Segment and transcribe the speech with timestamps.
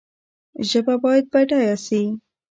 [0.69, 2.01] ژبه باید بډایه سي